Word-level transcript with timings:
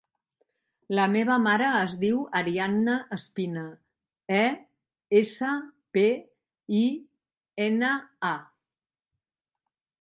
La 0.99 1.03
meva 1.15 1.35
mare 1.47 1.67
es 1.79 1.91
diu 2.03 2.21
Arianna 2.39 2.95
Espina: 3.19 3.67
e, 4.39 4.41
essa, 5.21 5.53
pe, 5.99 6.07
i, 6.81 6.83
ena, 7.69 7.95
a. 8.35 8.37